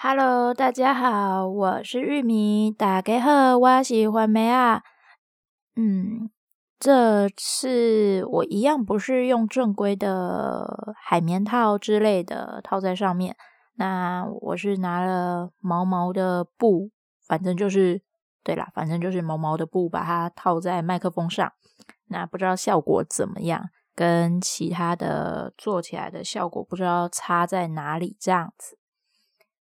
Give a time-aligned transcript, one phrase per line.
[0.00, 2.70] Hello，大家好，我是玉米。
[2.70, 4.84] 大家好，我是番麦啊。
[5.74, 6.30] 嗯，
[6.78, 13.34] 这次我一样不是用正规的海绵套之类的套在上面，
[13.74, 16.92] 那我是拿了毛毛的布，
[17.26, 18.00] 反正就是
[18.44, 21.52] 对啦，反正就是毛毛的布，把它套在麦克风上。
[22.06, 28.77] 那不知道效果怎么样，跟其他的做起来的效果不知道差在哪里，这样子。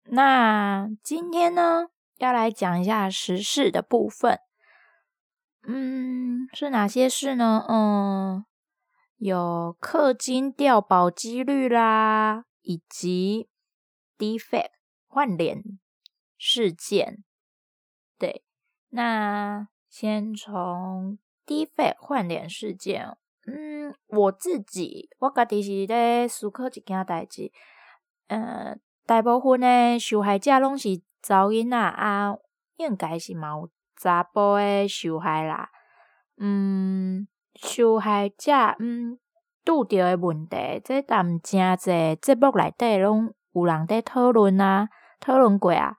[0.05, 4.39] 那今天呢，要来讲一下时事的部分。
[5.65, 7.65] 嗯，是哪些事呢？
[7.69, 8.45] 嗯，
[9.17, 13.47] 有氪金掉宝几率啦，以及
[14.17, 14.71] 低费
[15.07, 15.63] 换脸
[16.37, 17.23] 事件。
[18.19, 18.43] 对，
[18.89, 23.17] 那先从低费换脸事件。
[23.47, 27.51] 嗯，我自己我家己是在思考一件代志，
[28.27, 28.77] 呃。
[29.05, 32.35] 大部分的受害者拢是查某囡仔啊，
[32.77, 35.69] 应该是嘛有查甫的受害啦。
[36.37, 39.19] 嗯，受害者嗯
[39.65, 44.87] 拄着的问题，这当真侪节目内底拢有人在讨论啊，
[45.19, 45.95] 讨论过啊。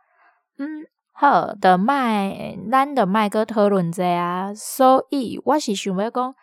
[0.58, 4.52] 嗯，好，的卖，咱的卖个讨论者啊。
[4.54, 6.34] 所以我是想要讲，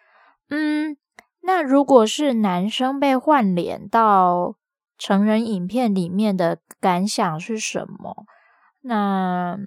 [0.49, 0.95] 嗯，
[1.41, 4.55] 那如果是男生被换脸到。
[5.01, 8.27] 成人影片里面的感想是什么？
[8.81, 9.57] 那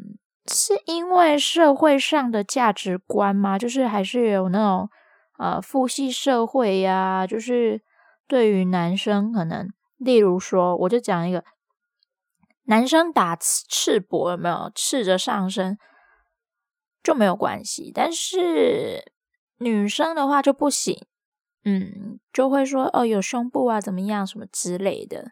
[0.47, 3.59] 是因为社会上的价值观吗？
[3.59, 4.89] 就是还是有那种
[5.37, 7.27] 呃父系社会呀？
[7.27, 7.83] 就是
[8.29, 11.43] 对于男生可能，例如说，我就讲一个，
[12.67, 14.71] 男生打赤膊有没有？
[14.73, 15.77] 赤着上身
[17.03, 19.13] 就没有关系，但是
[19.59, 21.05] 女生的话就不行。
[21.65, 25.31] 嗯，就会说哦，有胸部啊，怎么样，什么之类的。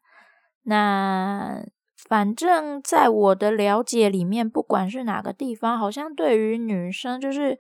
[0.63, 1.63] 那
[2.09, 7.59] 反正在我的了解里面，不管是哪个地方，好像对于女生就是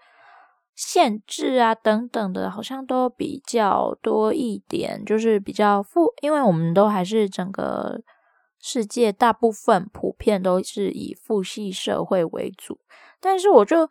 [0.75, 8.01] 限制啊等等的，好像都比较多一点，就是比较父，因为我们都还是整个
[8.59, 12.79] 世界大部分普遍都是以父系社会为主，
[13.21, 13.91] 但是我就。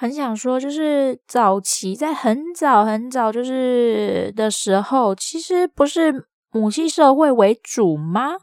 [0.00, 8.38] 很想说，就是早期在很早很早就是的时候，其实不是母系社会为主吗？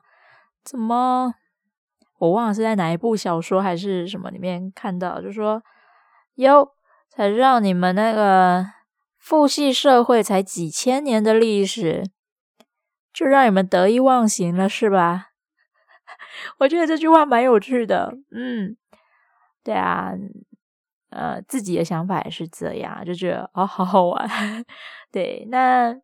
[0.63, 1.33] 怎么
[2.19, 5.63] 我忘了是在哪一部小说还是什么里面看到，就说
[6.35, 6.73] 哟，
[7.09, 8.63] 才知道你们那个
[9.17, 12.03] 父系社会才几千年的历史，
[13.11, 15.29] 就让你们得意忘形了，是吧？
[16.59, 18.77] 我觉得这句话蛮有趣的，嗯，
[19.63, 20.11] 对啊。
[21.09, 24.29] 呃，自己的想法也是这样，就觉得哦，好好玩。
[25.11, 25.95] 对，那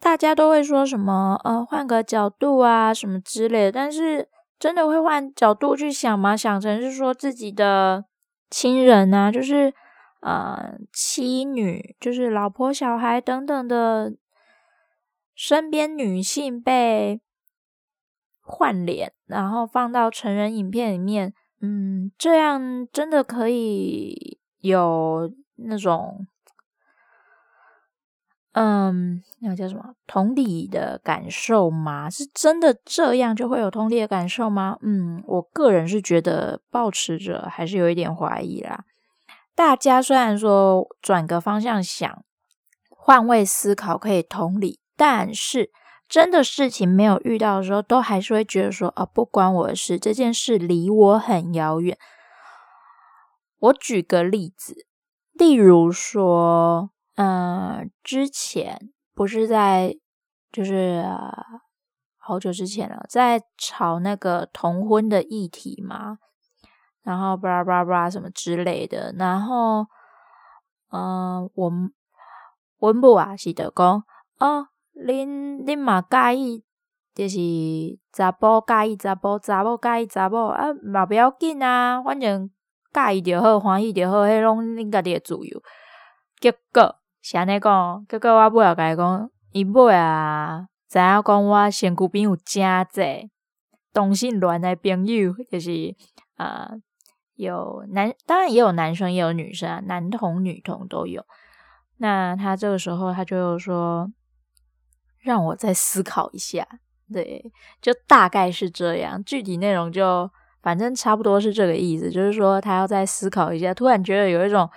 [0.00, 1.40] 大家都会说什么？
[1.42, 3.72] 呃，换个角度啊，什么之类的。
[3.72, 6.36] 但是真的会换角度去想吗？
[6.36, 8.04] 想成是说自己的
[8.48, 9.74] 亲人啊，就是
[10.20, 14.14] 呃，妻女，就是老婆、小孩等等的
[15.34, 17.20] 身边女性被
[18.40, 21.34] 换脸，然后放到成人影片里面。
[21.60, 26.26] 嗯，这样真的可以有那种，
[28.52, 32.10] 嗯，那个叫什么同理的感受吗？
[32.10, 34.76] 是真的这样就会有同理的感受吗？
[34.82, 38.84] 嗯，我个人是觉得抱持着还是有一点怀疑啦。
[39.54, 42.24] 大家虽然说转个方向想，
[42.90, 45.70] 换位思考可以同理，但是。
[46.14, 51.98] 真的事情没有遇到的时候，都还是会觉得说啊，不关我的事，这件事离我很遥远。
[53.58, 54.86] 我举个例子，
[55.32, 59.96] 例如说，嗯，之前不是在，
[60.52, 61.34] 就是，啊，
[62.16, 66.18] 好久之前了，在吵那个同婚的议题嘛，
[67.02, 69.86] 然后巴拉巴拉巴拉什么之类的，然后，
[70.92, 71.92] 嗯，我们
[72.78, 74.04] 温布啊，是的讲
[74.38, 74.68] 啊。
[74.94, 76.62] 恁恁嘛介意，
[77.14, 77.36] 就是
[78.12, 82.48] 查甫介意查甫，查某介意查某啊，嘛不要紧啊，反正
[82.92, 85.62] 介意就好，欢喜就好，迄拢恁家己诶自由。
[86.40, 93.30] 结果是安尼讲，结果我尾后甲伊讲，伊尾啊，知影讲我身躯边有真济
[93.92, 95.94] 同性恋诶朋友，就是
[96.36, 96.80] 啊、呃，
[97.34, 101.24] 有男，当然也有男生，也有女生啊，男同女同都有。
[101.98, 104.08] 那他这个时候，他就说。
[105.24, 106.66] 让我再思考一下，
[107.10, 107.50] 对，
[107.80, 110.30] 就大概是这样，具体内容就
[110.62, 114.68] 反正差不多是这个意思，就是说他要再思考一下，突然觉得有一种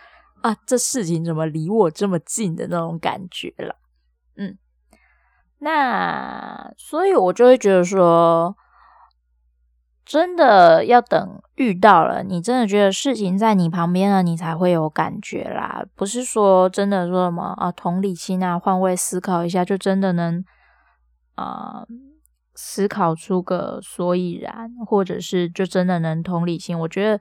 [0.42, 3.76] 啊，这事情怎么离我这么近的那种感觉了，
[4.38, 4.58] 嗯，
[5.60, 8.56] 那所以我就会觉得说，
[10.08, 15.86] 真的要等遇到了，你真的觉得事情在你旁边了，你才会有感觉啦。
[15.96, 20.42] 不是说真的说什么啊，同理心啊，换位思考一下，就真的能
[21.36, 21.86] 啊、
[22.56, 26.80] 思考出个所以然，或者是就真的能同理心。
[26.80, 27.20] 我觉得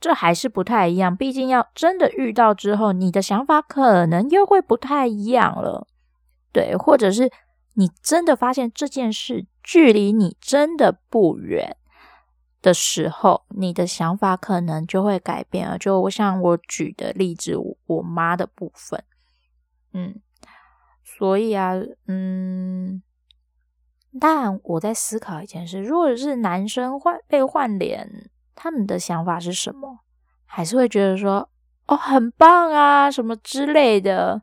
[0.00, 5.86] 这还是不太一样，毕竟要真的遇到之后，你的想法可能又会不太一样了。
[6.52, 7.30] 对，或者是
[7.74, 11.76] 你真的发现这件事距离你真的不远。
[12.64, 15.76] 的时候，你的想法可能就会改变了。
[15.76, 17.54] 就像我举的例子，
[17.86, 19.04] 我妈的部分，
[19.92, 20.18] 嗯，
[21.04, 21.74] 所以啊，
[22.08, 23.02] 嗯，
[24.18, 29.98] 但我在思考一件事：如果是男生换被换脸，他们的想法是什么？
[30.46, 31.50] 还是会觉得说，
[31.86, 34.40] 哦，很棒啊，什么之类的？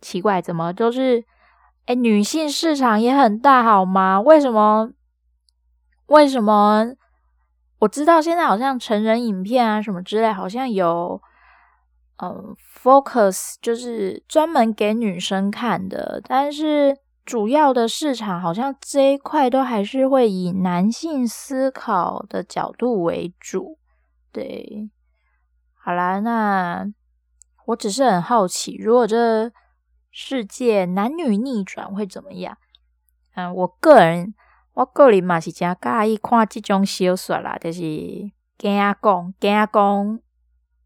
[0.00, 1.22] 奇怪，怎么都是，
[1.84, 4.18] 哎，女性市场也很大，好吗？
[4.22, 4.90] 为什么？
[6.06, 6.94] 为什么？
[7.82, 11.20] 我知道现在好像成人影片啊什么之类，好像有，
[12.22, 23.78] 嗯，focus 就是专门给女生看的，但是主要的市场好像这一块都还是会以男性思考的角度为主。
[24.30, 24.88] 对，
[25.74, 26.86] 好啦，那
[27.66, 29.50] 我只是很好奇，如果这
[30.12, 32.56] 世界男女逆转会怎么样？
[33.34, 34.34] 嗯，我个人。
[34.74, 37.80] 我个人嘛是真介意看这种小说啦，就是
[38.58, 40.20] 惊讲惊讲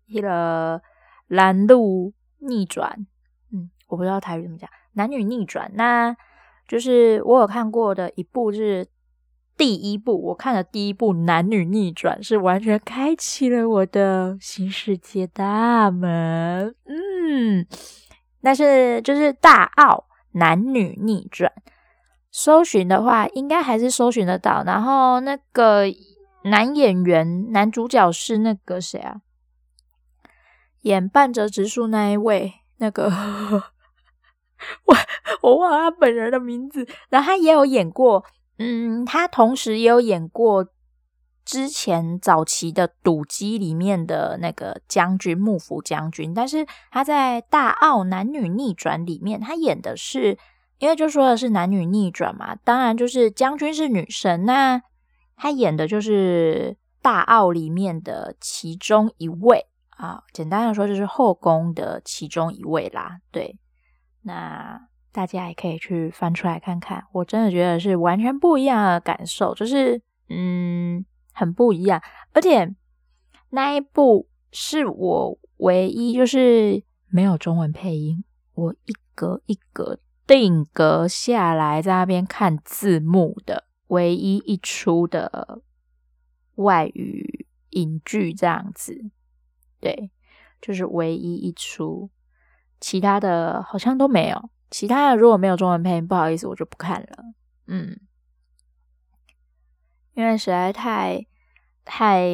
[0.08, 0.82] 迄个
[1.28, 3.06] 男女逆转，
[3.52, 6.16] 嗯，我不知道台语怎么讲，男女逆转，那
[6.66, 8.86] 就是我有看过的一部，是
[9.56, 17.66] 第一部，我看的第一部男女逆转，是完全开启了我的新世界大门，嗯，
[18.42, 21.52] 但是就是大奥男女逆转。
[22.38, 24.62] 搜寻的话，应该还是搜寻得到。
[24.62, 25.84] 然后那个
[26.44, 29.22] 男演员，男主角是那个谁啊？
[30.82, 33.10] 演半泽直树那一位，那个
[34.84, 34.94] 我
[35.40, 36.86] 我忘了他本人的名字。
[37.08, 38.22] 然后他也有演过，
[38.58, 40.68] 嗯，他同时也有演过
[41.42, 46.34] 之前早期的《赌机》里面的那个将军幕府将军。
[46.34, 50.36] 但是他在《大奥男女逆转》里面，他演的是。
[50.78, 54.82] 因为就说的是男女逆转嘛，当然就是将军是女生，那
[55.36, 63.18] 她演的就是大奥里面的其中一位啊，简单的说就是后宫的其中一位啦。
[63.30, 63.56] 对，
[64.22, 72.02] 那大家也可以去翻出来看看，我真的觉得是完全不一样的感受，就是嗯，很不一样，
[72.34, 72.74] 而且
[73.48, 78.22] 那一部是我唯一就是没有中文配音，
[78.54, 79.98] 我一格一格。
[80.26, 85.62] 定格下来，在那边看字幕的唯一一出的
[86.56, 89.10] 外语影剧，这样子，
[89.78, 90.10] 对，
[90.60, 92.10] 就是唯一一出，
[92.80, 94.50] 其他的好像都没有。
[94.68, 97.24] 其他的如果没有中文配音，不好意思，我就不看了。
[97.68, 98.00] 嗯，
[100.14, 101.24] 因为实在太
[101.84, 102.28] 太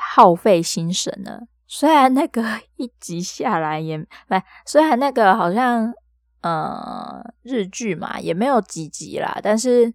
[0.00, 1.46] 耗费心神了。
[1.68, 2.42] 虽然那个
[2.74, 4.06] 一集下来也，不，
[4.66, 5.94] 虽然那个好像。
[6.46, 9.92] 呃，日剧嘛，也没有几集啦，但是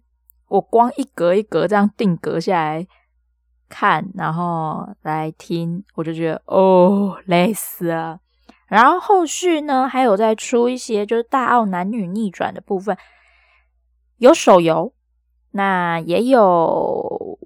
[0.48, 2.86] 我光一格一格这样定格下来
[3.70, 8.20] 看，然后来听，我就觉得哦，累死了。
[8.66, 12.94] 然后后续呢，还有再出一些就是大奥男女逆转的部分，
[14.18, 14.92] 有手游，
[15.52, 17.38] 那也有，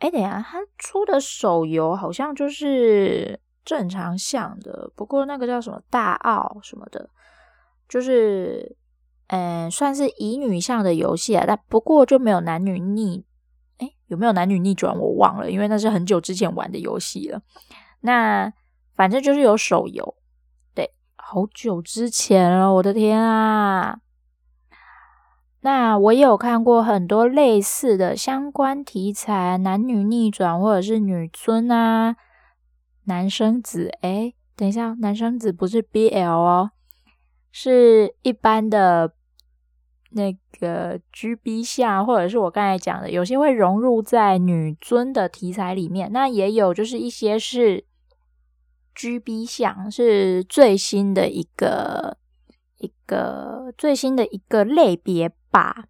[0.00, 7.08] 哎，等一下，他出的手游好像就是正常向的，不过那个叫什么大奥什么的。
[7.92, 8.74] 就是，
[9.26, 13.26] 嗯，算是乙女向的游戏啊，但不过就没有男女逆，
[13.80, 14.98] 诶，有没有男女逆转？
[14.98, 17.42] 我忘了，因为那是很久之前玩的游戏了。
[18.00, 18.50] 那
[18.96, 20.14] 反正就是有手游，
[20.74, 23.98] 对，好久之前了，我的天啊！
[25.60, 32.16] 那我也有看过很多类似的相关题材，男女逆转或者是女尊啊，
[33.04, 36.70] 男生子，诶，等一下，男生子不是 BL 哦。
[37.52, 39.12] 是一般的
[40.12, 46.10] 那个 GB 项，或者是我刚才讲的，有些会融入在女尊的题材里面。
[46.12, 47.84] 那也有就是一些是
[48.94, 52.16] GB 项，是最新的一个
[52.78, 55.84] 一个最新的一个类别吧。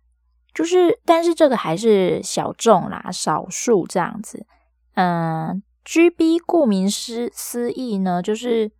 [0.52, 4.46] 就是，但是这个还是小众啦，少数这样子。
[4.94, 8.70] 嗯，GB 顾名思思义呢，就是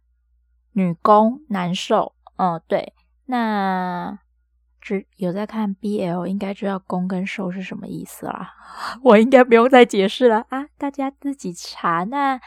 [0.73, 2.15] 女攻男受。
[2.43, 2.93] 哦，对，
[3.27, 4.19] 那
[4.81, 8.53] 只有在看 BL，应该知道攻跟受是什么意思啦。
[9.05, 12.03] 我应该不用再解释了啊，大家自己查。
[12.03, 12.41] 那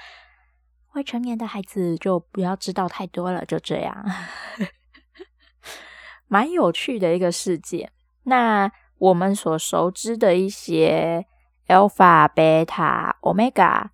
[0.96, 4.06] 未成年的孩子就不要知道太多了，就这样。
[6.28, 7.90] 蛮有趣的一个世界。
[8.24, 11.25] 那我们所熟知的一些
[11.68, 13.86] Alpha、Beta、Omega，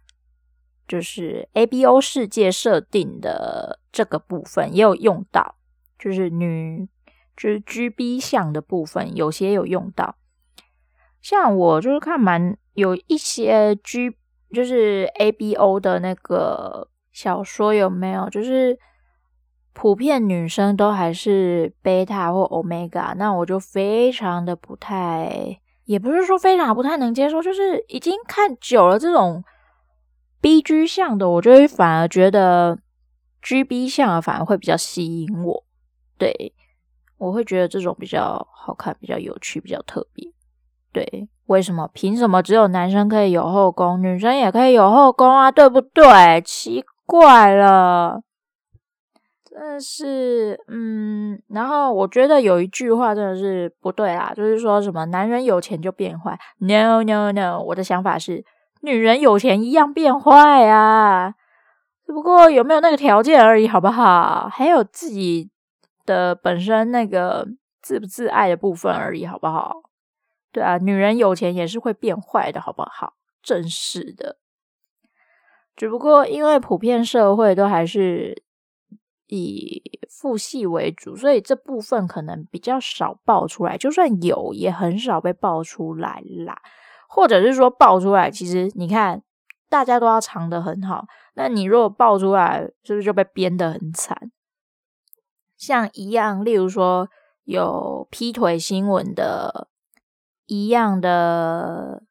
[0.88, 5.58] 就是 ABO 世界设定的这个部分也有用到，
[6.02, 6.90] 就是女
[7.38, 10.16] 就是 GB 向的部分，有些有用到。
[11.22, 14.12] 像我就是看蛮有一些 G，
[14.52, 18.28] 就是 ABO 的那个小说有没有？
[18.30, 18.78] 就是。
[19.74, 29.42] 普遍女生都还是贝塔或 Omega，，那我就非常的不太，也不是说非常不太能接受，就是已经看久了这种
[30.42, 32.78] BG 向的，我就会反而觉得
[33.42, 35.64] GB 向的反而会比较吸引我。
[36.22, 36.54] 对，
[37.18, 40.32] 我会觉得这种比较好看，比较有趣，比较特别。
[40.94, 41.90] 对，为什么？
[41.94, 45.52] 凭什么只有男生可以有后宫，女生也可以有后宫啊？
[45.52, 46.40] 对不对？
[46.46, 48.22] 奇怪了。
[49.44, 58.46] 真的是，嗯，然后我觉得有一句话真的是不对啦，就是说什么男人有钱就变坏，no no no，我的想法是
[58.82, 61.34] 女人有钱一样变坏啊，
[62.06, 64.48] 只不过有没有那个条件而已，好不好？
[64.50, 65.51] 还有自己
[66.12, 67.48] 的本身那个
[67.82, 69.82] 自不自爱的部分而已，好不好？
[70.52, 73.14] 对啊，女人有钱也是会变坏的，好不好？
[73.42, 74.38] 真是的，
[75.76, 78.44] 只不过因为普遍社会都还是。
[79.34, 83.78] 以父系为主，所以这部分可能比较少爆出来。
[83.78, 86.62] 就算有，也很少被爆出来啦。
[87.08, 89.24] 或者是说爆出来，其实你看，
[89.70, 91.06] 大家都要藏得很好。
[91.36, 94.32] 那你如果爆出来，是不是就被编得很惨？
[95.62, 97.08] 像一样，例如说
[97.44, 99.68] 有劈腿新闻的，
[100.48, 102.02] 一样的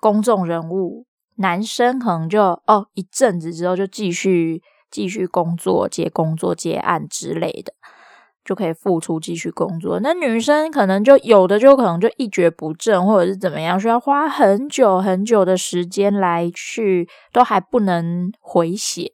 [0.00, 4.62] 公众人物，男生可能就哦一阵子之后就继续。
[4.92, 7.72] 继续工作、接工作、接案之类的，
[8.44, 10.00] 就可以付出继续工作。
[10.00, 19.12] 那女生可能就有的就可能就一蹶不振，或者是怎么样，需要花很久很久的时间来去，都还不能回血。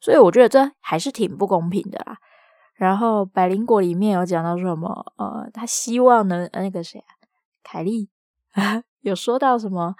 [0.00, 2.16] 所以我觉得这还是挺不公平的啦。
[2.74, 5.12] 然后《百灵果》里面有讲到什么？
[5.16, 7.14] 呃，他希望能那个谁啊，
[7.62, 8.08] 凯莉
[9.00, 9.94] 有说到什么？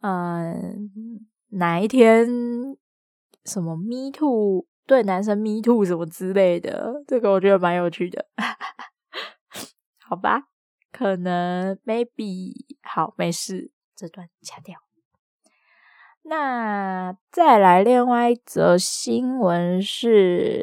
[0.00, 0.90] 嗯、
[1.50, 2.26] 哪一天？
[3.44, 8.26] 什么 me too 对男生 me too 什么之类的，这个我觉得蛮有趣的，
[9.98, 10.48] 好吧？
[10.92, 12.52] 可能 maybe
[12.82, 14.78] 好，没事，这段掐掉。
[16.22, 20.62] 那再来另外一则新闻是，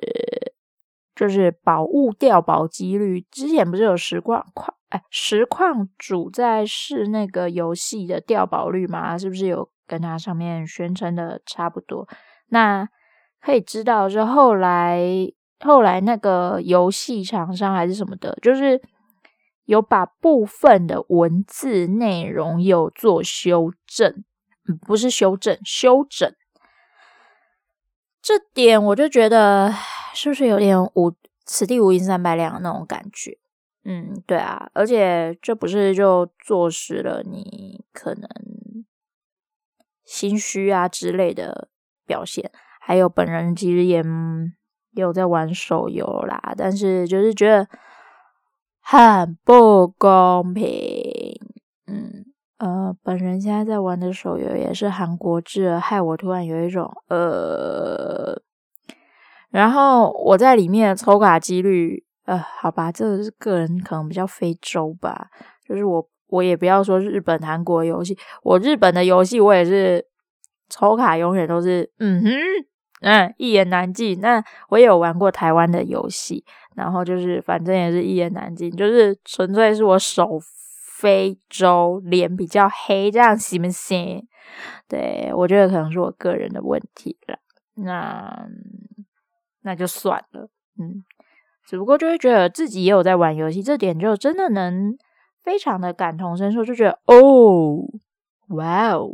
[1.18, 9.18] 就是宝物掉宝几率，之前不是有实况矿哎实况主在试那个游戏的掉宝率吗？
[9.18, 12.08] 是不是有跟它上面宣称的差不多？
[12.50, 12.88] 那
[13.42, 15.02] 可以知道，是后来
[15.60, 18.80] 后来那个游戏厂商还是什么的，就是
[19.66, 24.24] 有把部分的文字内容有做修正，
[24.86, 26.32] 不是修正，修整。
[28.22, 29.74] 这点我就觉得
[30.18, 31.14] 是不是有点无
[31.46, 33.38] 此地无银三百两那种感觉？
[33.84, 38.28] 嗯，对啊，而且这不是就坐实了你可能
[40.04, 41.70] 心虚啊之类的。
[42.08, 43.98] 表现，还有本人其实也
[44.94, 47.68] 也有在玩手游啦，但是就是觉得
[48.80, 50.66] 很不公平。
[51.86, 52.24] 嗯
[52.60, 58.42] 呃，本人现在在玩的手游也是韩国制，害我突然有一种呃，
[59.58, 65.28] 然后我在里面的抽卡几率，呃，好吧，这个是个人可能比较非洲吧，
[65.68, 70.06] 就是我我也不要说日本、韩国游戏，我日本的游戏我也是。
[70.70, 72.30] 抽卡永远都是嗯哼
[73.00, 74.20] 嗯一言难尽。
[74.20, 76.44] 那我也有玩过台湾的游戏，
[76.76, 80.38] 然后就是反正也是一言难尽，就是纯粹是我手
[80.98, 84.22] 非洲脸比较黑，这样行不行？
[84.90, 87.40] 对，我觉得可能是我个人的问题了。
[87.76, 88.46] 那
[89.68, 91.04] 那就算了，嗯，
[91.66, 94.98] 只不过就会觉得自己也有在玩游戏，这点就真的能
[95.44, 97.84] 非常的感同身受，就觉得哦，
[98.56, 99.10] 哇哦。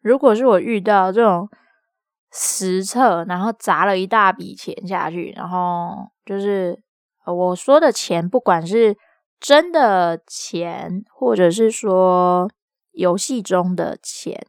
[0.00, 1.50] 如果是我遇到这种
[2.32, 6.82] 实测，然后砸了一大笔钱下去，然后就是
[7.26, 8.96] 我说的钱，不管是
[9.38, 12.50] 真的钱，或者是说
[12.92, 14.40] 游戏中的钱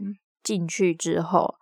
[0.42, 1.56] 进去之后，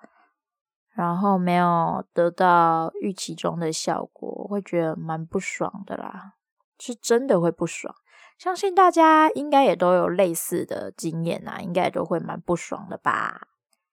[0.98, 6.34] 然后没有得到预期中的效果，会觉得蛮不爽的啦，
[6.80, 7.94] 是真的会不爽。
[8.40, 13.48] 相信大家应该也都有类似的经验呐，应该都会蛮不爽的吧。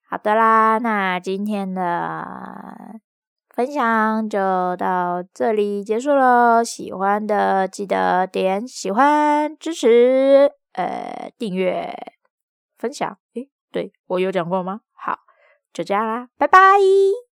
[0.09, 3.01] 好的啦，那今天的
[3.51, 6.65] 分享就到这里结束了。
[6.65, 11.95] 喜欢的记得点喜欢、支持、呃订阅、
[12.79, 13.19] 分享。
[13.35, 14.81] 诶，对，我有讲过吗？
[14.93, 15.19] 好，
[15.75, 17.34] 就这样啦，拜拜。